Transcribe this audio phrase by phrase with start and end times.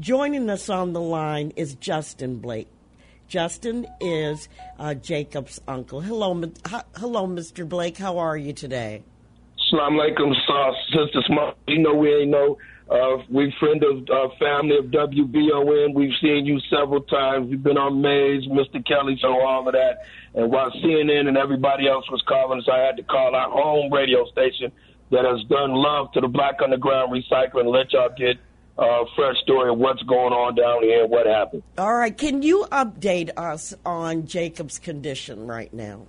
[0.00, 2.66] Joining us on the line is Justin Blake.
[3.28, 6.00] Justin is uh, Jacob's uncle.
[6.00, 6.34] Hello,
[6.96, 7.68] hello, Mr.
[7.68, 7.96] Blake.
[7.96, 9.04] How are you today?
[9.70, 10.34] Salam alaikum,
[10.90, 11.54] Sister Small.
[11.68, 12.58] You know we ain't no
[12.90, 15.94] uh, we friend of uh, family of WVON.
[15.94, 17.48] We've seen you several times.
[17.48, 18.84] We've been on Mays, Mr.
[18.84, 20.02] Kelly, so all of that.
[20.34, 23.92] And while CNN and everybody else was calling us, I had to call our home
[23.92, 24.72] radio station
[25.12, 28.38] that has done love to the Black Underground Recycling let y'all get
[28.78, 31.62] uh, fresh story of what's going on down here and what happened.
[31.78, 32.16] All right.
[32.16, 36.02] Can you update us on Jacob's condition right now?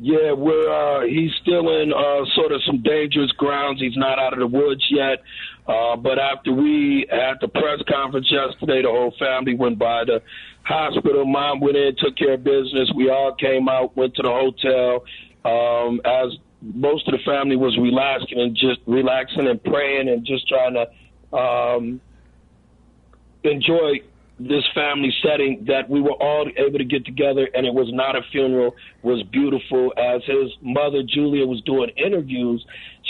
[0.00, 3.80] Yeah, we're uh, he's still in uh, sort of some dangerous grounds.
[3.80, 5.18] He's not out of the woods yet.
[5.66, 10.22] Uh, but after we had the press conference yesterday, the whole family went by the
[10.62, 11.26] hospital.
[11.26, 12.90] Mom went in, took care of business.
[12.94, 15.04] We all came out, went to the hotel.
[15.44, 20.48] Um, as most of the family was relaxing and just relaxing and praying and just
[20.48, 20.86] trying to
[21.32, 22.00] um,
[23.44, 24.00] enjoy
[24.40, 28.14] this family setting that we were all able to get together and it was not
[28.14, 29.92] a funeral was beautiful.
[29.96, 32.64] As his mother julia was doing interviews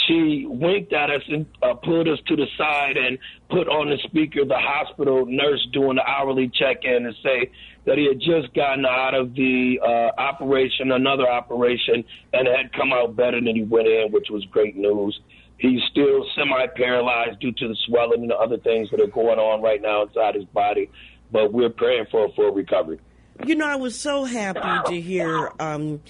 [0.07, 3.19] she winked at us and uh, pulled us to the side and
[3.51, 7.51] put on the speaker the hospital nurse doing the hourly check-in and say
[7.85, 12.93] that he had just gotten out of the uh, operation another operation and had come
[12.93, 15.19] out better than he went in which was great news
[15.59, 19.61] He's still semi-paralyzed due to the swelling and the other things that are going on
[19.61, 20.89] right now inside his body,
[21.33, 23.01] but we're praying for a full recovery.
[23.45, 26.01] You know, I was so happy to hear um,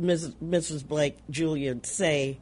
[0.00, 0.34] Mrs.
[0.42, 0.86] Mrs.
[0.86, 2.38] Blake Julian say,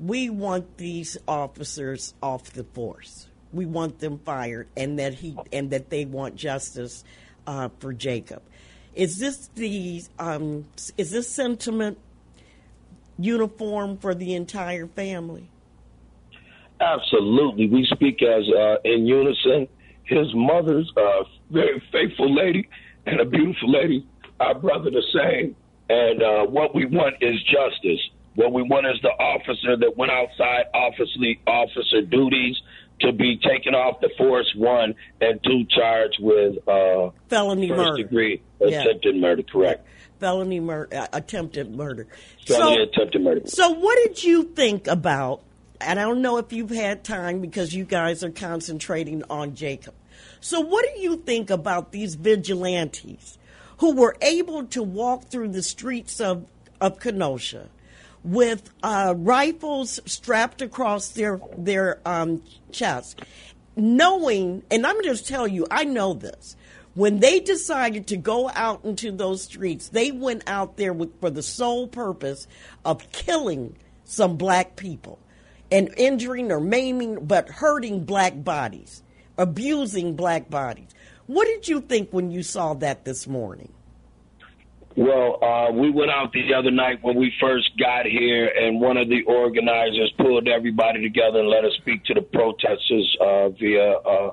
[0.00, 3.28] "We want these officers off the force.
[3.52, 7.04] We want them fired, and that he and that they want justice
[7.46, 8.42] uh, for Jacob."
[8.94, 10.64] Is this the um,
[10.96, 11.98] is this sentiment
[13.16, 15.48] uniform for the entire family?
[16.80, 17.68] Absolutely.
[17.68, 19.68] We speak as uh, in unison.
[20.04, 22.68] His mother's a very faithful lady
[23.06, 24.06] and a beautiful lady.
[24.40, 25.56] Our brother the same.
[25.90, 28.00] And uh, what we want is justice.
[28.34, 32.56] What we want is the officer that went outside officer, officer duties
[33.00, 37.96] to be taken off the force, one, and two, charged with uh, felony first murder.
[38.02, 39.20] degree attempted yeah.
[39.20, 39.86] murder, correct.
[40.18, 42.06] Felony murder, uh, attempted murder.
[42.46, 43.40] Felony so, attempted murder.
[43.46, 45.42] So, what did you think about
[45.80, 49.94] and I don't know if you've had time because you guys are concentrating on Jacob.
[50.40, 53.38] So, what do you think about these vigilantes
[53.78, 56.46] who were able to walk through the streets of,
[56.80, 57.68] of Kenosha
[58.24, 63.16] with uh, rifles strapped across their, their um, chests,
[63.76, 66.56] knowing, and I'm just tell you, I know this.
[66.94, 71.30] When they decided to go out into those streets, they went out there with, for
[71.30, 72.48] the sole purpose
[72.84, 75.20] of killing some black people
[75.70, 79.02] and injuring or maiming, but hurting black bodies,
[79.36, 80.88] abusing black bodies.
[81.26, 83.72] What did you think when you saw that this morning?
[84.96, 88.96] Well, uh, we went out the other night when we first got here, and one
[88.96, 93.92] of the organizers pulled everybody together and let us speak to the protesters uh, via
[93.92, 94.32] uh,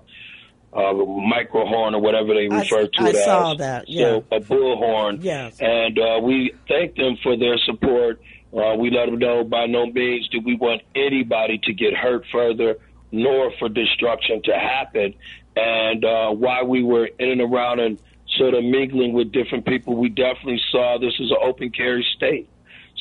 [0.73, 3.21] uh, micro horn or whatever they refer I, to I it as.
[3.21, 3.89] I saw that.
[3.89, 4.03] Yeah.
[4.03, 5.23] So a bullhorn.
[5.23, 5.57] Yes.
[5.59, 8.19] And uh, we thank them for their support
[8.55, 12.25] uh, we let them know by no means do we want anybody to get hurt
[12.31, 12.77] further,
[13.11, 15.13] nor for destruction to happen.
[15.55, 17.99] And uh, while we were in and around and
[18.37, 22.49] sort of mingling with different people, we definitely saw this is an open carry state.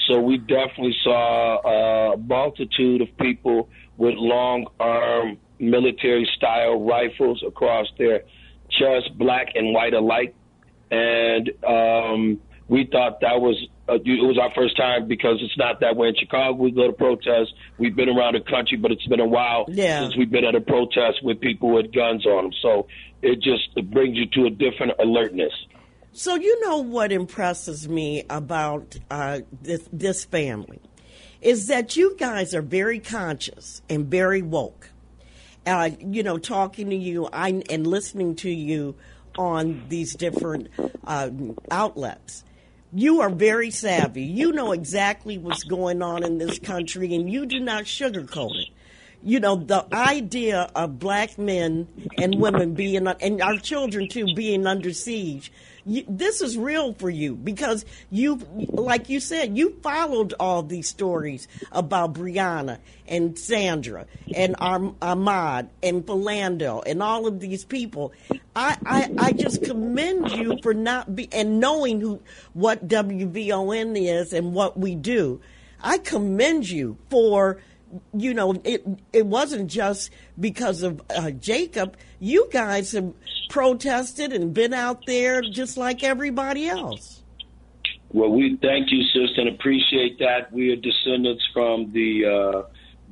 [0.09, 7.87] So we definitely saw a multitude of people with long arm military style rifles across
[7.97, 8.23] their
[8.71, 10.35] chest, black and white alike.
[10.91, 13.57] And um, we thought that was
[13.89, 16.55] uh, it was our first time because it's not that way in Chicago.
[16.55, 17.53] We go to protests.
[17.79, 20.01] We've been around the country, but it's been a while yeah.
[20.01, 22.53] since we've been at a protest with people with guns on them.
[22.63, 22.87] So
[23.21, 25.53] it just it brings you to a different alertness.
[26.13, 30.81] So you know what impresses me about uh, this this family
[31.43, 34.91] is that you guys are very conscious and very woke.
[35.67, 38.97] Uh, you know, talking to you I, and listening to you
[39.37, 40.69] on these different
[41.05, 41.31] uh,
[41.71, 42.45] outlets
[42.95, 44.23] you are very savvy.
[44.23, 48.69] You know exactly what's going on in this country, and you do not sugarcoat it.
[49.21, 51.89] You know, the idea of black men
[52.19, 55.51] and women being, and our children too, being under siege
[55.87, 58.41] you, this is real for you because you,
[58.71, 66.07] like you said, you followed all these stories about Breonna and Sandra and Ahmaud and
[66.07, 68.13] Philando and all of these people.
[68.57, 72.21] I, I, I just commend you for not be and knowing who
[72.53, 75.41] what WVON is and what we do.
[75.83, 77.61] I commend you for
[78.17, 81.97] you know, it it wasn't just because of uh, Jacob.
[82.21, 83.13] You guys have
[83.49, 87.23] protested and been out there just like everybody else.
[88.13, 90.53] Well, we thank you, sister, and appreciate that.
[90.53, 92.63] We are descendants from the uh,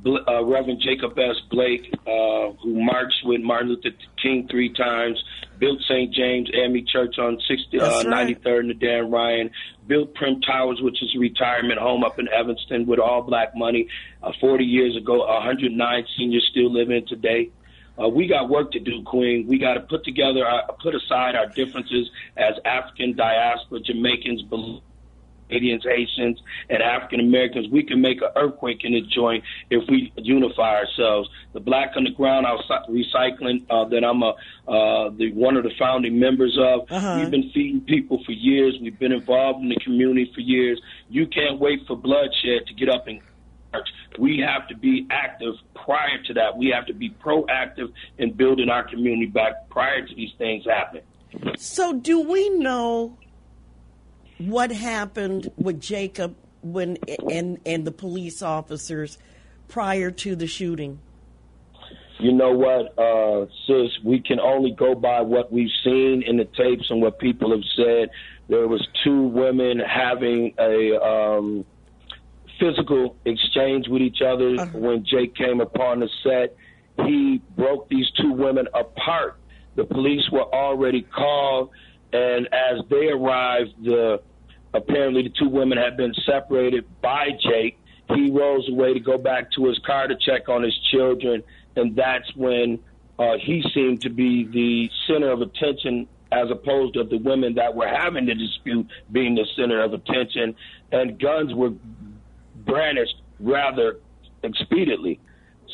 [0.07, 1.37] uh, Reverend Jacob S.
[1.51, 3.91] Blake, uh, who marched with Martin Luther
[4.23, 5.23] King three times,
[5.63, 6.13] built St.
[6.13, 8.27] James AME Church on 60, uh, right.
[8.27, 9.49] 93rd and the Dan Ryan,
[9.87, 13.87] built Prim Towers, which is a retirement home up in Evanston with all black money
[14.25, 15.19] uh, 40 years ago.
[15.25, 17.51] 109 seniors still living today.
[17.97, 19.47] Uh, we got work to do, Queen.
[19.47, 24.43] We got to put together, uh, put aside our differences as African diaspora Jamaicans,
[25.53, 26.41] Canadians, Haitians,
[26.71, 31.29] and African Americans, we can make an earthquake in the joint if we unify ourselves.
[31.53, 32.47] The Black Underground
[32.89, 34.35] Recycling uh, that I'm a
[34.69, 36.91] uh, the one of the founding members of.
[36.91, 37.19] Uh-huh.
[37.21, 38.77] We've been feeding people for years.
[38.81, 40.81] We've been involved in the community for years.
[41.11, 43.21] You can't wait for bloodshed to get up and
[43.73, 43.89] march.
[44.19, 46.57] we have to be active prior to that.
[46.57, 51.03] We have to be proactive in building our community back prior to these things happening.
[51.57, 53.17] So, do we know
[54.49, 56.99] what happened with Jacob when
[57.31, 59.19] and and the police officers
[59.69, 61.01] prior to the shooting?
[62.19, 63.91] You know what, uh, sis?
[64.05, 67.65] We can only go by what we've seen in the tapes and what people have
[67.75, 68.11] said.
[68.49, 71.65] There was two women having a um,
[72.61, 74.79] physical exchange with each other uh-huh.
[74.79, 76.55] when Jake came upon the set.
[77.07, 79.39] He broke these two women apart.
[79.75, 81.71] The police were already called,
[82.13, 84.21] and as they arrived, the
[84.75, 87.79] Apparently, the two women had been separated by Jake.
[88.15, 91.43] He rolls away to go back to his car to check on his children,
[91.77, 92.79] and that's when
[93.19, 97.75] uh, he seemed to be the center of attention as opposed to the women that
[97.75, 100.55] were having the dispute being the center of attention,
[100.91, 101.73] and guns were
[102.65, 103.99] brandished rather
[104.43, 105.19] expediently.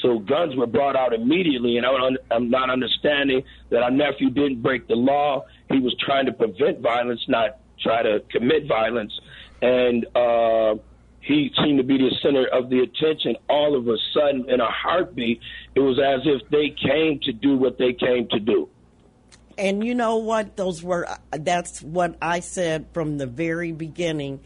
[0.03, 1.87] So guns were brought out immediately, and
[2.31, 5.45] I'm not understanding that our nephew didn't break the law.
[5.71, 9.12] He was trying to prevent violence, not try to commit violence,
[9.62, 10.75] and uh,
[11.20, 13.36] he seemed to be the center of the attention.
[13.48, 15.40] All of a sudden, in a heartbeat,
[15.75, 18.69] it was as if they came to do what they came to do.
[19.58, 20.56] And you know what?
[20.56, 24.40] Those were that's what I said from the very beginning.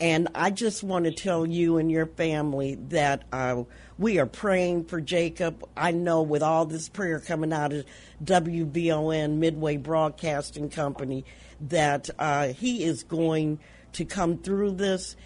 [0.00, 3.64] And I just want to tell you and your family that uh,
[3.98, 5.68] we are praying for Jacob.
[5.76, 7.84] I know with all this prayer coming out of
[8.22, 11.24] WVON Midway Broadcasting Company,
[11.60, 13.58] that uh, he is going
[13.94, 15.16] to come through this.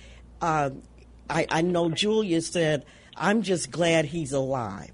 [0.40, 0.70] Uh,
[1.28, 2.86] I, I, know Julia said,
[3.16, 4.90] I'm just glad he's alive.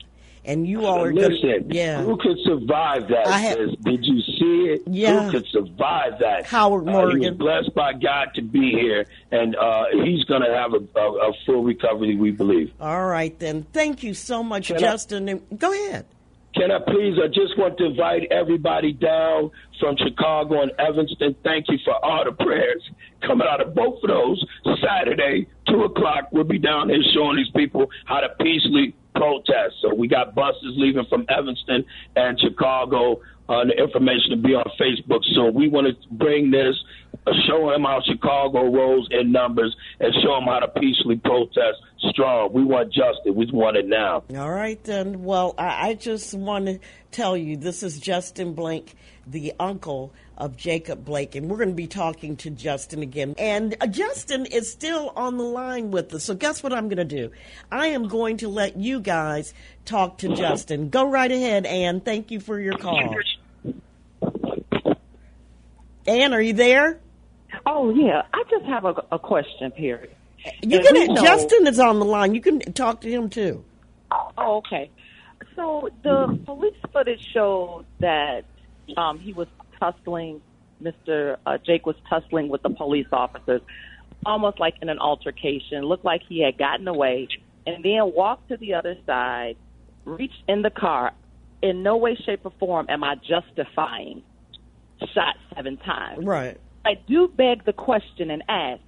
[0.48, 1.42] And you all are listen.
[1.42, 2.02] Gonna, yeah.
[2.02, 3.26] Who could survive that?
[3.26, 4.82] Have, Did you see it?
[4.86, 5.24] Yeah.
[5.24, 6.46] Who could survive that?
[6.46, 7.20] Howard Morgan.
[7.20, 10.72] Uh, he was blessed by God to be here, and uh, he's going to have
[10.72, 12.16] a, a, a, full recovery.
[12.16, 12.72] We believe.
[12.80, 13.66] All right, then.
[13.74, 15.28] Thank you so much, Can Justin.
[15.28, 16.06] I, Go ahead.
[16.54, 17.18] Can I please?
[17.22, 21.36] I just want to invite everybody down from Chicago and Evanston.
[21.44, 22.82] Thank you for all the prayers
[23.20, 24.44] coming out of both of those.
[24.82, 29.74] Saturday, 2 o'clock, we'll be down here showing these people how to peacefully protest.
[29.82, 31.84] So we got buses leaving from Evanston
[32.16, 33.20] and Chicago.
[33.48, 35.20] Uh, the information to be on Facebook.
[35.34, 36.76] So we want to bring this,
[37.26, 41.78] uh, show them how Chicago rolls in numbers, and show them how to peacefully protest
[42.10, 42.52] strong.
[42.52, 43.32] We want justice.
[43.34, 44.24] We want it now.
[44.36, 45.24] All right, then.
[45.24, 46.78] Well, I, I just want to
[47.10, 48.94] tell you this is Justin Blake,
[49.26, 53.35] the uncle of Jacob Blake, and we're going to be talking to Justin again.
[53.37, 56.25] And uh, Justin is still on the line with us.
[56.25, 57.30] So, guess what I'm going to do?
[57.71, 59.52] I am going to let you guys
[59.85, 60.88] talk to Justin.
[60.88, 62.00] Go right ahead, Ann.
[62.00, 63.16] Thank you for your call.
[66.07, 67.00] Ann, are you there?
[67.66, 68.23] Oh, yeah.
[68.33, 70.11] I just have a, a question, Perri.
[70.62, 71.16] You can.
[71.16, 72.35] Justin is on the line.
[72.35, 73.64] You can talk to him too.
[74.11, 74.88] Oh, okay.
[75.57, 78.45] So the police footage showed that
[78.97, 79.49] um, he was
[79.80, 80.40] tussling.
[80.82, 81.37] Mr.
[81.44, 83.61] Uh, Jake was tussling with the police officers,
[84.25, 85.85] almost like in an altercation.
[85.85, 87.28] Looked like he had gotten away,
[87.66, 89.56] and then walked to the other side,
[90.04, 91.12] reached in the car.
[91.61, 94.23] In no way, shape, or form am I justifying
[95.14, 96.25] shot seven times.
[96.25, 96.58] Right.
[96.85, 98.80] I do beg the question and ask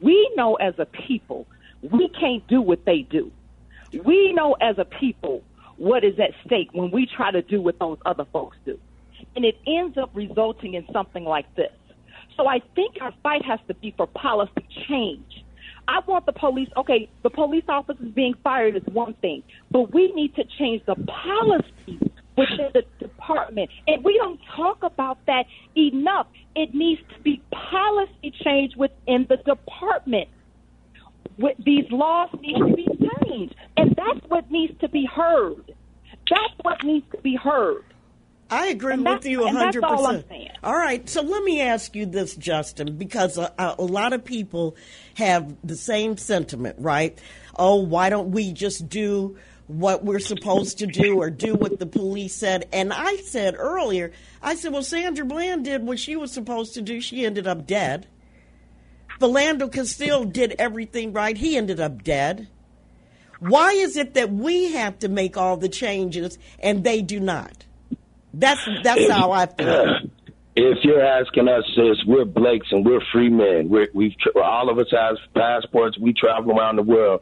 [0.00, 1.46] we know as a people
[1.82, 3.30] we can't do what they do.
[4.04, 5.42] We know as a people
[5.76, 8.78] what is at stake when we try to do what those other folks do.
[9.34, 11.72] And it ends up resulting in something like this.
[12.36, 15.44] So I think our fight has to be for policy change.
[15.88, 20.12] I want the police, okay, the police officers being fired is one thing, but we
[20.14, 22.00] need to change the policy
[22.36, 23.70] within the department.
[23.86, 25.46] And we don't talk about that
[25.76, 26.26] enough.
[26.54, 30.28] It needs to be policy change within the department.
[31.38, 32.86] with these laws need to be
[33.24, 35.74] changed, and that's what needs to be heard.
[36.30, 37.84] That's what needs to be heard.
[38.50, 39.82] I agree with you and that's 100%.
[39.82, 40.22] all.
[40.62, 44.76] All right, so let me ask you this, Justin, because a, a lot of people
[45.14, 47.18] have the same sentiment, right?
[47.56, 49.36] Oh, why don't we just do
[49.66, 52.68] what we're supposed to do or do what the police said?
[52.72, 56.82] And I said earlier, I said, well, Sandra Bland did what she was supposed to
[56.82, 57.00] do.
[57.00, 58.06] She ended up dead.
[59.20, 61.36] Philando Castile did everything right.
[61.36, 62.48] He ended up dead.
[63.40, 67.66] Why is it that we have to make all the changes and they do not?
[68.38, 69.98] That's that's how I feel.
[70.58, 73.68] If you're asking us, sis, we're Blakes and we're free men.
[73.68, 75.98] We're, we've all of us have passports.
[75.98, 77.20] We travel around the world.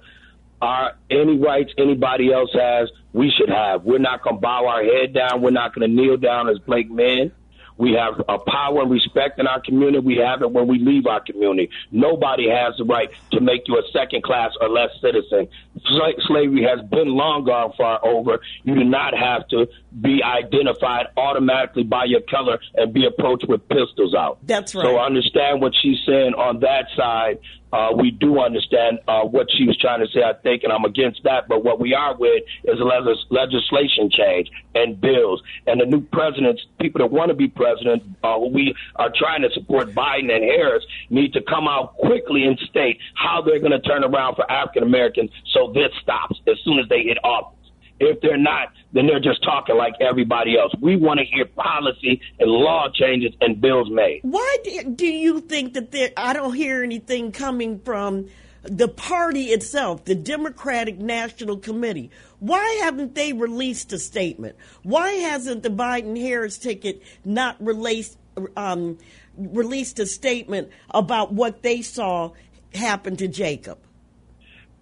[0.62, 3.82] Our any rights anybody else has, we should have.
[3.82, 5.42] We're not gonna bow our head down.
[5.42, 7.32] We're not gonna kneel down as Blake men.
[7.76, 9.98] We have a power and respect in our community.
[9.98, 11.70] We have it when we leave our community.
[11.90, 15.48] Nobody has the right to make you a second class or less citizen.
[15.90, 18.40] Sla- slavery has been long gone far over.
[18.62, 19.66] You do not have to
[20.00, 24.38] be identified automatically by your color and be approached with pistols out.
[24.44, 24.84] That's right.
[24.84, 27.38] So understand what she's saying on that side.
[27.74, 30.84] Uh, we do understand uh, what she was trying to say, I think, and I'm
[30.84, 31.48] against that.
[31.48, 35.42] But what we are with is a legis- legislation change and bills.
[35.66, 39.50] And the new presidents, people that want to be president, uh, we are trying to
[39.50, 43.80] support Biden and Harris, need to come out quickly and state how they're going to
[43.80, 47.63] turn around for African Americans so this stops as soon as they hit office.
[48.00, 50.72] If they're not, then they're just talking like everybody else.
[50.80, 54.20] We want to hear policy and law changes and bills made.
[54.22, 54.56] Why
[54.96, 56.10] do, you think that there?
[56.16, 58.28] I don't hear anything coming from
[58.62, 62.10] the party itself, the Democratic National Committee.
[62.40, 64.56] Why haven't they released a statement?
[64.82, 68.18] Why hasn't the Biden Harris ticket not released
[68.56, 68.98] um,
[69.36, 72.32] released a statement about what they saw
[72.74, 73.78] happen to Jacob?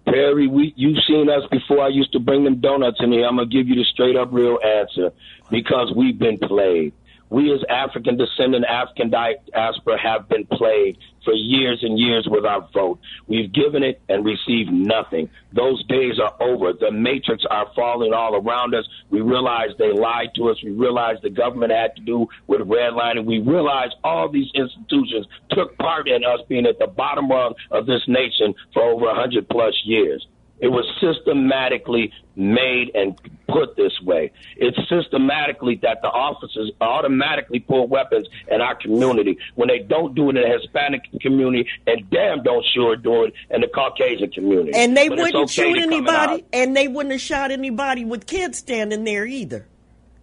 [0.05, 1.81] Perri, we you've seen us before.
[1.81, 3.27] I used to bring them donuts in here.
[3.27, 5.13] I'm gonna give you the straight up real answer
[5.51, 6.93] because we've been played.
[7.33, 12.69] We as African descendant, African diaspora have been played for years and years with our
[12.75, 12.99] vote.
[13.27, 15.31] We've given it and received nothing.
[15.51, 16.75] Those days are over.
[16.75, 18.87] The matrix are falling all around us.
[19.09, 20.59] We realize they lied to us.
[20.63, 23.25] We realize the government had to do with redlining.
[23.25, 27.87] We realize all these institutions took part in us being at the bottom rung of
[27.87, 30.27] this nation for over a hundred plus years.
[30.63, 34.31] It was systematically made and put this way.
[34.57, 40.31] It's systematically that the officers automatically pull weapons in our community when they don't do
[40.31, 44.73] it in the Hispanic community and damn don't sure do it in the Caucasian community.
[44.75, 48.59] And they But wouldn't okay shoot anybody, and they wouldn't have shot anybody with kids
[48.59, 49.67] standing there either.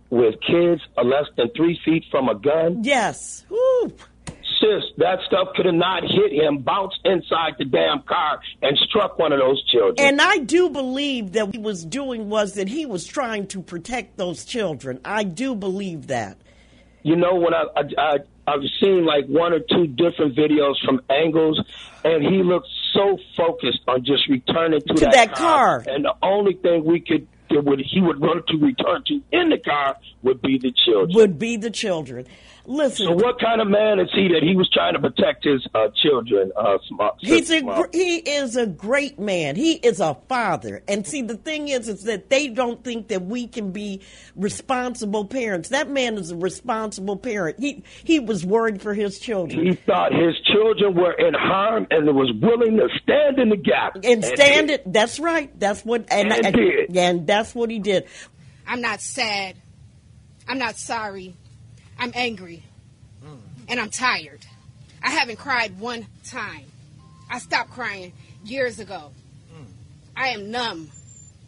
[0.09, 2.83] with kids uh, less than three feet from a gun.
[2.83, 3.45] Yes.
[3.49, 3.93] Woo.
[4.97, 9.31] That stuff could have not hit him, bounced inside the damn car, and struck one
[9.31, 9.95] of those children.
[9.99, 13.61] And I do believe that what he was doing was that he was trying to
[13.61, 14.99] protect those children.
[15.05, 16.37] I do believe that.
[17.03, 21.01] you know when I, I I I've seen like one or two different videos from
[21.09, 21.61] angles,
[22.03, 25.83] and he looked so focused on just returning to, To that car.
[25.87, 29.49] and the only thing we could that would he would run to return to in
[29.49, 31.11] the car would be the children.
[31.15, 32.27] Would be the children.
[32.71, 35.65] Listen, so what kind of man is he that he was trying to protect his
[35.73, 36.51] uh, children?
[36.55, 37.91] Uh, smart, He's a smart.
[37.91, 39.55] gr- he is a great man.
[39.55, 40.83] He is a father.
[40.87, 44.01] And see, the thing is, is that they don't think that we can be
[44.35, 45.69] responsible parents.
[45.69, 47.59] That man is a responsible parent.
[47.59, 52.05] He he was worried for his children He thought his children were in harm and
[52.15, 54.83] was willing to stand in the gap and stand it.
[54.93, 55.51] That's right.
[55.59, 56.95] That's what and And did.
[56.95, 58.05] and that's what he did.
[58.67, 59.55] I'm not sad.
[60.47, 61.35] I'm not sorry.
[61.99, 62.63] I'm angry.
[63.67, 64.45] And I'm tired.
[65.03, 66.65] I haven't cried one time.
[67.29, 68.13] I stopped crying
[68.43, 69.11] years ago.
[70.17, 70.89] I am numb.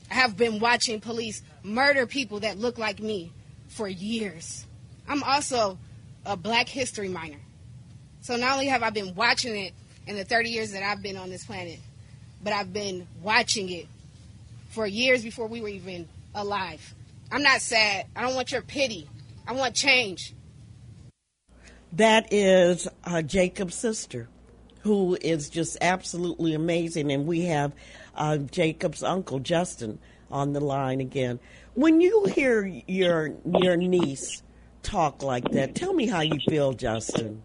[0.09, 3.31] I have been watching police murder people that look like me
[3.69, 4.65] for years.
[5.07, 5.77] I'm also
[6.25, 7.39] a Black History minor.
[8.21, 9.73] So not only have I been watching it
[10.05, 11.79] in the 30 years that I've been on this planet,
[12.43, 13.87] but I've been watching it
[14.69, 16.93] for years before we were even alive.
[17.31, 18.05] I'm not sad.
[18.15, 19.09] I don't want your pity.
[19.47, 20.33] I want change.
[21.93, 24.29] That is uh, Jacob's sister,
[24.81, 27.11] who is just absolutely amazing.
[27.11, 27.73] And we have
[28.15, 31.39] uh, Jacob's uncle, Justin, on the line again.
[31.73, 34.41] When you hear your your niece
[34.83, 37.43] talk like that, tell me how you feel, Justin.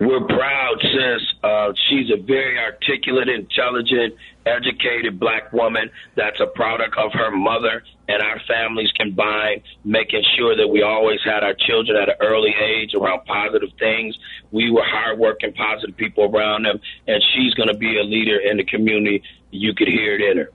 [0.00, 4.14] We're proud, since Uh, she's a very articulate, intelligent,
[4.46, 10.56] educated black woman that's a product of her mother and our families combined, making sure
[10.56, 14.18] that we always had our children at an early age around positive things.
[14.52, 18.56] We were hardworking, positive people around them, and she's going to be a leader in
[18.56, 19.22] the community.
[19.50, 20.50] You could hear it in her.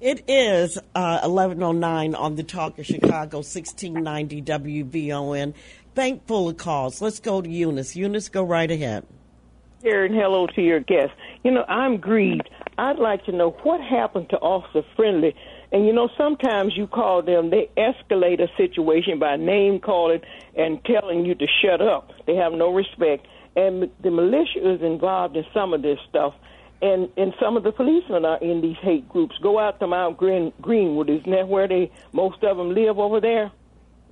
[0.00, 5.54] It is uh, 1109 on the Talk of Chicago, 1690 WVON.
[5.94, 7.00] Bank full of calls.
[7.00, 7.94] Let's go to Eunice.
[7.94, 9.06] Eunice, go right ahead.
[9.84, 11.12] And hello to your guest.
[11.44, 12.48] You know, I'm grieved.
[12.78, 15.36] I'd like to know what happened to Officer Friendly.
[15.70, 20.20] And you know, sometimes you call them, they escalate a situation by name calling
[20.56, 22.10] and telling you to shut up.
[22.26, 23.26] They have no respect.
[23.56, 26.34] And the militia is involved in some of this stuff
[26.82, 29.36] and and some of the policemen are in these hate groups.
[29.42, 33.20] Go out to Mount Green, Greenwood, isn't that where they most of them live over
[33.20, 33.52] there?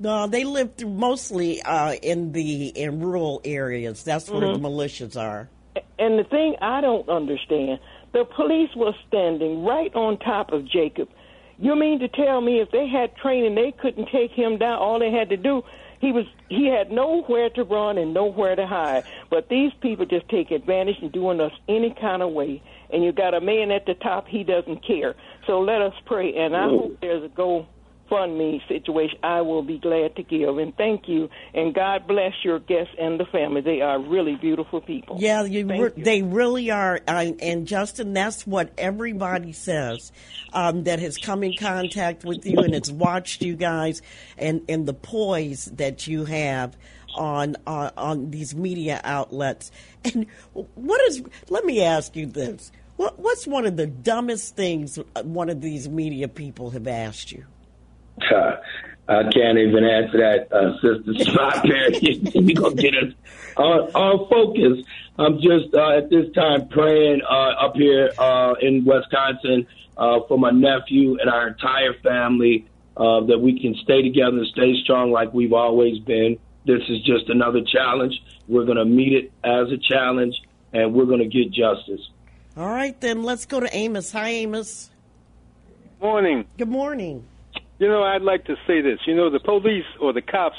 [0.03, 4.03] No, they live through mostly uh, in the in rural areas.
[4.03, 4.61] That's where mm-hmm.
[4.61, 5.49] the militias are.
[5.99, 7.79] And the thing I don't understand,
[8.13, 11.09] the police was standing right on top of Jacob.
[11.59, 14.79] You mean to tell me if they had training, they couldn't take him down?
[14.79, 15.63] All they had to do
[16.03, 19.05] he was he had nowhere to run and nowhere to hide.
[19.31, 22.61] But these people just take advantage and doing us any kind of way.
[22.93, 25.15] And you got a man at the top, he doesn't care.
[25.47, 27.67] So let us pray, and I hope there's a go
[28.13, 30.59] GoFundMe situation, I will be glad to give.
[30.59, 31.29] And thank you.
[31.55, 33.61] And God bless your guests and the family.
[33.61, 35.17] They are really beautiful people.
[35.19, 36.05] Yeah, you re- you.
[36.05, 37.01] they really are.
[37.07, 40.13] Uh, and Justin, that's what everybody says
[40.53, 44.03] um, that has come in contact with you and has watched you guys
[44.37, 46.77] and, and the poise that you have
[47.15, 49.71] on uh, on these media outlets.
[50.05, 51.23] And what is?
[51.49, 55.89] Let me ask you this: what, What's one of the dumbest things one of these
[55.89, 57.45] media people have asked you?
[59.09, 63.13] I can't even answer that, uh, Sister Spot You're going to get us
[63.57, 64.87] on, on focus.
[65.19, 70.39] I'm just uh, at this time praying uh, up here uh, in Wisconsin uh, for
[70.39, 75.11] my nephew and our entire family uh, that we can stay together and stay strong
[75.11, 76.39] like we've always been.
[76.65, 78.15] This is just another challenge.
[78.49, 80.35] We're going to meet it as a challenge
[80.73, 82.09] and we're going to get justice.
[82.57, 84.13] All right, then let's go to Amos.
[84.13, 84.91] Hi, Amos.
[86.01, 86.45] Morning.
[86.57, 87.27] Good morning.
[87.83, 89.01] You know, I'd like to say this.
[89.09, 90.55] You know, the police or the cops,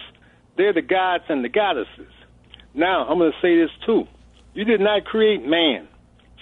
[0.57, 2.11] they're the gods and the goddesses.
[2.73, 4.03] Now, I'm going to say this too.
[4.53, 5.87] You did not create man,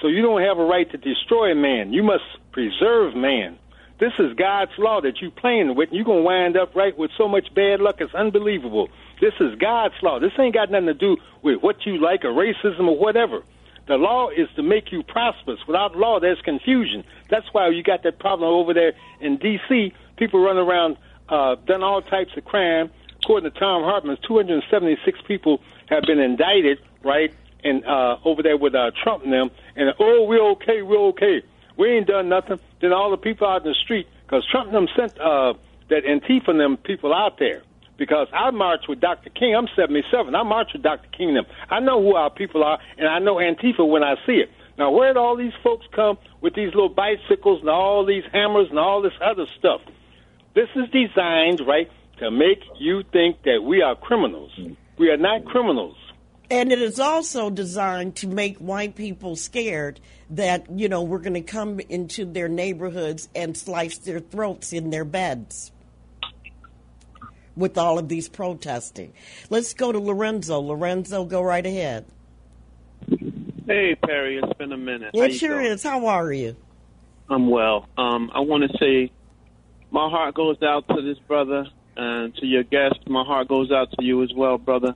[0.02, 1.94] so you don't have a right to destroy man.
[1.94, 3.60] You must preserve man.
[4.00, 7.12] This is God's law that you're playing with, you're going to wind up right with
[7.16, 7.98] so much bad luck.
[8.00, 8.90] It's unbelievable.
[9.22, 10.20] This is God's law.
[10.20, 13.44] This ain't got nothing to do with what you like or racism or whatever.
[13.88, 15.60] The law is to make you prosperous.
[15.68, 17.04] Without law, there's confusion.
[17.30, 20.98] That's why you got that problem over there in D.C people run around,
[21.30, 22.92] uh, done all types of crime.
[23.24, 28.76] According to Thom Hartmann, 276 people have been indicted, right, and uh, over there with
[28.76, 29.50] uh, Trump and them.
[29.76, 31.42] And oh, we're okay, we're okay.
[31.76, 32.60] We ain't done nothing.
[32.82, 35.54] Then all the people out in the street, because Trump and them sent uh,
[35.90, 37.64] that Antifa and them people out there.
[37.98, 39.30] Because I marched with Dr.
[39.32, 39.56] King.
[39.56, 40.34] I'm 77.
[40.36, 41.08] I marched with Dr.
[41.16, 41.46] King them.
[41.70, 44.52] I know who our people are, and I know Antifa when I see it.
[44.78, 48.68] Now, where did all these folks come with these little bicycles and all these hammers
[48.70, 49.82] and all this other stuff?
[50.54, 54.52] This is designed, right, to make you think that we are criminals.
[54.98, 55.96] We are not criminals.
[56.50, 61.36] And it is also designed to make white people scared that, you know, we're going
[61.36, 65.72] to come into their neighborhoods and slice their throats in their beds
[67.56, 69.14] with all of these protesting.
[69.50, 70.60] Let's go to Lorenzo.
[70.60, 72.06] Lorenzo, go right ahead.
[73.66, 75.12] Hey, Perri, it's been a minute.
[75.14, 75.84] It sure is.
[75.84, 76.58] How are you?
[77.30, 77.88] I'm well.
[77.98, 79.12] Um, I want to say
[79.92, 83.08] my heart goes out to this brother and to your guest.
[83.08, 84.96] My heart goes out to you as well, brother.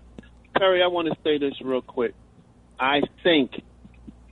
[0.58, 2.16] Perri, I want to say this real quick.
[2.80, 3.62] I think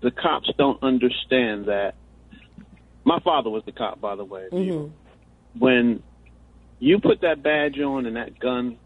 [0.02, 1.96] the cops don't understand that.
[3.04, 4.48] My father was the cop, by the way.
[4.52, 5.60] Mm-hmm.
[5.60, 6.02] When
[6.80, 8.78] you put that badge on and that gun,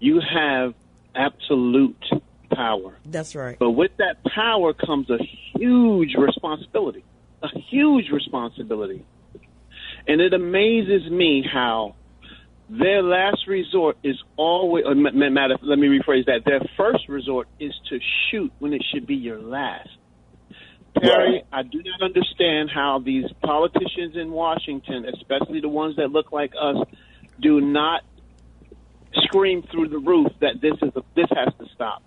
[0.00, 0.74] you have
[1.14, 2.04] absolute
[2.52, 2.98] power.
[3.06, 3.56] That's right.
[3.58, 5.18] But with that power comes a
[5.54, 7.04] huge responsibility.
[7.42, 9.04] A huge responsibility.
[10.06, 11.94] And it amazes me how
[12.68, 16.42] their last resort is always, uh, matter, let me rephrase that.
[16.44, 17.98] Their first resort is to
[18.30, 19.90] shoot when it should be your last.
[20.94, 26.32] Perri, I do not understand how these politicians in Washington, especially the ones that look
[26.32, 26.76] like us,
[27.40, 28.02] do not
[29.24, 32.02] scream through the roof that this is a, this has to stop.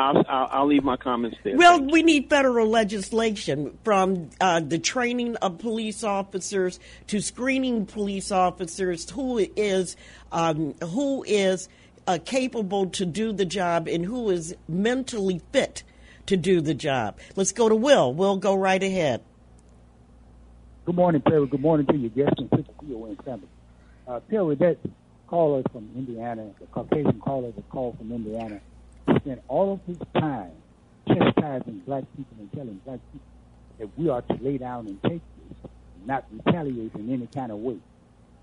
[0.00, 1.56] I'll, I'll, I'll, leave my comments there.
[1.56, 8.32] Well, we need federal legislation from uh, the training of police officers to screening police
[8.32, 9.96] officers who is
[10.32, 11.68] um, who is
[12.06, 15.82] uh, capable to do the job and who is mentally fit
[16.26, 17.18] to do the job.
[17.36, 18.14] Let's go to Will.
[18.14, 19.22] Will, go right ahead.
[20.86, 21.46] Good morning, Perri.
[21.46, 23.48] Good morning to your guests and to the VOA family.
[24.08, 24.78] Uh, Perri, that
[25.26, 28.60] caller from Indiana, the Caucasian caller that called from Indiana,
[29.20, 30.52] spent all of his time
[31.08, 33.26] chastising black people and telling black people
[33.78, 37.50] that we are to lay down and take this, and not retaliate in any kind
[37.52, 37.78] of way.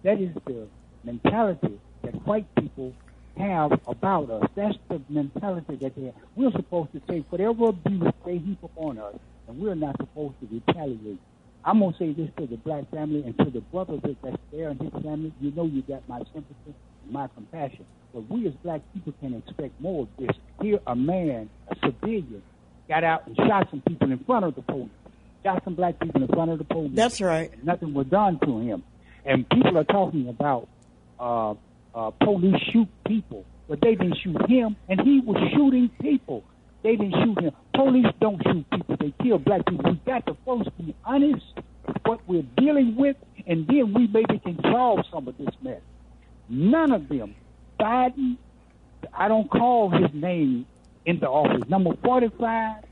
[0.03, 0.67] That is the
[1.03, 2.93] mentality that white people
[3.37, 4.49] have about us.
[4.55, 6.15] That's the mentality that they have.
[6.35, 9.15] We're supposed to take whatever abuse they heap upon us,
[9.47, 11.19] and we're not supposed to retaliate.
[11.63, 14.77] I'm gonna say this to the black family and to the brothers that's there in
[14.79, 15.33] his family.
[15.41, 17.85] You know you got my sympathy and my compassion.
[18.17, 20.35] But we as black people can expect more of this.
[20.59, 22.41] Here, a man, a civilian,
[22.89, 24.89] got out and shot some people in front of the police.
[25.43, 26.93] Shot some black people in front of the police.
[26.95, 27.63] That's right.
[27.63, 28.81] Nothing was done to him.
[29.23, 30.67] And people are talking about
[31.19, 31.53] uh,
[31.93, 36.43] uh, police shoot people, but they didn't shoot him, and he was shooting people.
[36.81, 37.51] They didn't shoot him.
[37.75, 39.91] Police don't shoot people; they kill black people.
[39.91, 41.45] We got to first be honest
[41.85, 45.81] with what we're dealing with, and then we maybe can solve some of this mess.
[46.49, 47.35] None of them.
[47.79, 48.37] Biden,
[49.13, 50.65] I don't call his name
[51.05, 51.63] into office.
[51.69, 52.83] Number forty-five,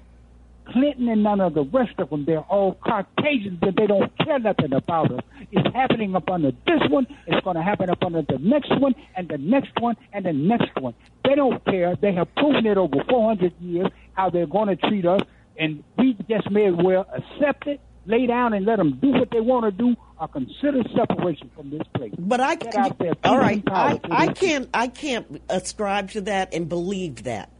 [0.71, 4.39] Clinton and none of the rest of them, they're all Caucasians, but they don't care
[4.39, 5.21] nothing about us.
[5.51, 8.95] It's happening up under this one, it's going to happen up under the next one,
[9.15, 10.93] and the next one, and the next one.
[11.23, 11.95] They don't care.
[11.95, 15.21] They have proven it over 400 years how they're going to treat us,
[15.57, 19.29] and we just may as well accept it, lay down, and let them do what
[19.31, 22.13] they want to do, or consider separation from this place.
[22.17, 26.53] But I, Get out there, all right, I, I can't, I can't ascribe to that
[26.53, 27.51] and believe that.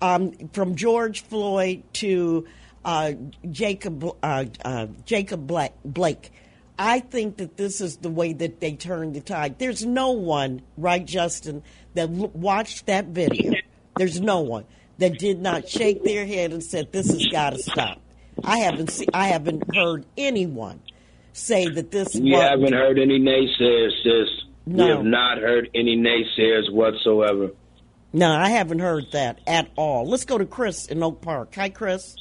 [0.00, 2.46] Um, from George Floyd to
[2.84, 3.12] uh,
[3.50, 6.30] Jacob uh, uh, Jacob Black, Blake,
[6.78, 9.58] I think that this is the way that they turn the tide.
[9.58, 11.62] There's no one, right, Justin,
[11.94, 13.54] that l- watched that video.
[13.96, 14.66] There's no one
[14.98, 18.00] that did not shake their head and said, "This has got to stop."
[18.44, 20.80] I haven't seen, I haven't heard anyone
[21.32, 22.14] say that this.
[22.14, 24.44] We was- haven't heard any naysayers, sis.
[24.66, 24.84] No.
[24.84, 27.50] We have not heard any naysayers whatsoever.
[28.12, 30.06] No, I haven't heard that at all.
[30.06, 31.54] Let's go to Chris in Oak Park.
[31.54, 32.16] Hi, Chris.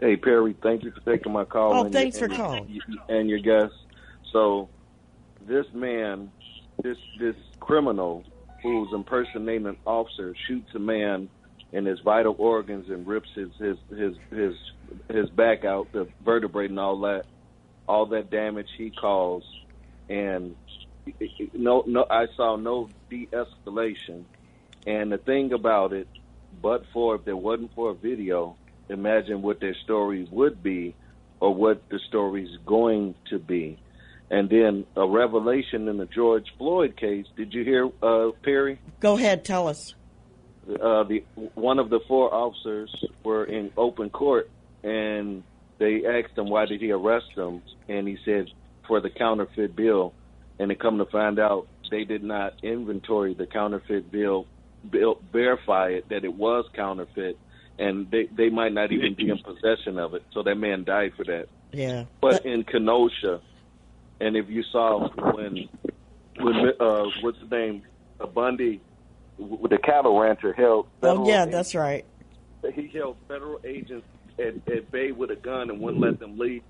[0.00, 1.72] Hey Perri, thank you for taking my call.
[1.74, 2.80] Oh, and thanks your, for and your- calling.
[3.08, 3.74] And your guest.
[4.32, 4.68] So,
[5.46, 6.30] this man,
[6.82, 8.22] this this criminal
[8.62, 11.28] who's impersonating an officer shoots a man
[11.72, 14.54] in his vital organs and rips his his his his
[15.08, 17.24] his back out, the vertebrae and all that,
[17.86, 19.46] all that damage he caused,
[20.08, 20.56] and
[21.52, 24.24] no no, I saw no de-escalation.
[24.86, 26.08] And the thing about it,
[26.62, 28.56] but for if there wasn't for a video,
[28.88, 30.94] imagine what their story would be
[31.40, 33.78] or what the story's going to be.
[34.30, 37.26] And then a revelation in the George Floyd case.
[37.36, 38.78] Did you hear, uh, Perri?
[39.00, 39.94] Go ahead, tell us.
[40.68, 44.50] Uh, the one of the four officers were in open court,
[44.82, 45.42] and
[45.78, 48.48] they asked him why did he arrest him, and he said
[48.86, 50.12] for the counterfeit bill.
[50.58, 54.46] And they come to find out they did not inventory the counterfeit bill,
[54.90, 57.38] bill verify it that it was counterfeit,
[57.78, 60.24] and they they might not even be in possession of it.
[60.32, 61.46] So that man died for that.
[61.72, 62.04] Yeah.
[62.20, 63.40] But in Kenosha,
[64.20, 65.68] and if you saw when
[66.38, 67.82] when uh, what's the name,
[68.20, 68.80] uh, Bundy,
[69.38, 70.86] w- the cattle rancher held.
[71.02, 72.04] Oh, yeah, agents- that's right.
[72.74, 74.06] He held federal agents
[74.38, 76.62] at, at bay with a gun and wouldn't let them leave.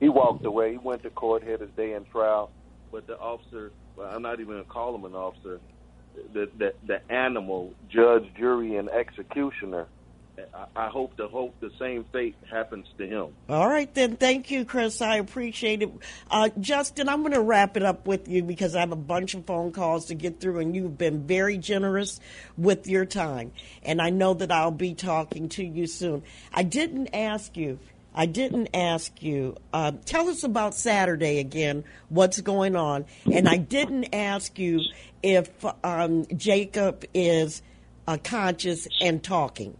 [0.00, 0.72] He walked away.
[0.72, 2.50] He went to court, had his day in trial.
[2.92, 5.60] But the officer, well, I'm not even to call him an officer,
[6.32, 9.86] the, the the animal, judge, jury, and executioner.
[10.74, 13.28] I, hope the hope the same fate happens to him.
[13.48, 14.16] All right, then.
[14.16, 15.00] Thank you, Chris.
[15.00, 15.90] I appreciate it.
[16.30, 19.34] Uh, Justin, I'm going to wrap it up with you because I have a bunch
[19.34, 22.20] of phone calls to get through, and you've been very generous
[22.56, 23.52] with your time.
[23.82, 26.22] And I know that I'll be talking to you soon.
[26.52, 27.78] I didn't ask you.
[28.14, 29.56] I didn't ask you.
[29.72, 31.84] Uh, tell us about Saturday again.
[32.08, 33.04] What's going on?
[33.30, 34.80] And I didn't ask you
[35.22, 35.50] if
[35.84, 37.60] um, Jacob is
[38.06, 39.76] uh, conscious and talking.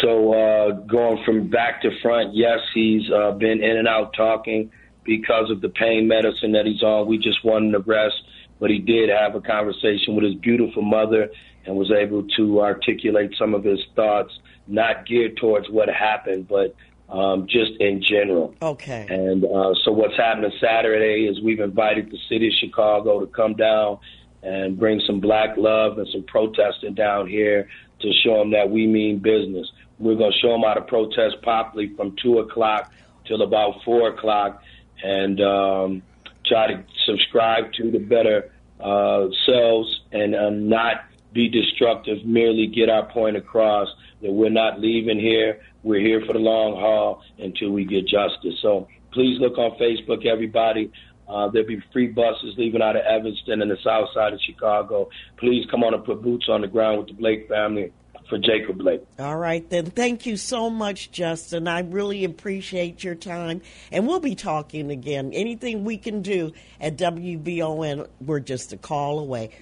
[0.00, 4.70] So uh, going from back to front, yes, he's uh, been in and out talking
[5.04, 7.06] because of the pain medicine that he's on.
[7.06, 8.16] We just wanted to rest,
[8.58, 11.30] but he did have a conversation with his beautiful mother
[11.66, 14.32] and was able to articulate some of his thoughts,
[14.66, 16.74] not geared towards what happened, but
[17.10, 18.54] um, just in general.
[18.62, 19.06] Okay.
[19.08, 23.54] And uh, so what's happening Saturday is we've invited the city of Chicago to come
[23.54, 23.98] down
[24.42, 27.68] and bring some black love and some protesting down here
[28.00, 29.70] to show them that we mean business.
[30.00, 32.90] We're going to show them how to protest properly from 2 o'clock
[33.26, 34.62] till about 4 o'clock
[35.02, 36.02] and um,
[36.46, 42.88] try to subscribe to the better uh, selves and um, not be destructive, merely get
[42.88, 43.88] our point across
[44.22, 45.60] that we're not leaving here.
[45.82, 48.54] We're here for the long haul until we get justice.
[48.60, 50.90] So please look on Facebook, everybody.
[51.28, 55.08] Uh, there'll be free buses leaving out of Evanston and the south side of Chicago.
[55.36, 57.92] Please come on and put boots on the ground with the Blake family
[58.30, 59.02] for Jacob Blake.
[59.18, 59.86] All right, then.
[59.86, 61.68] Thank you so much, Justin.
[61.68, 63.60] I really appreciate your time.
[63.92, 65.32] And we'll be talking again.
[65.34, 69.50] Anything we can do at WVON, we're just a call away.